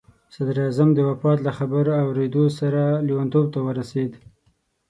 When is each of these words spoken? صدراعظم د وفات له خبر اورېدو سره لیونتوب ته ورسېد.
صدراعظم 0.35 0.89
د 0.95 0.99
وفات 1.09 1.39
له 1.47 1.51
خبر 1.57 1.85
اورېدو 2.03 2.43
سره 2.59 2.81
لیونتوب 3.07 3.45
ته 3.53 3.59
ورسېد. 3.67 4.11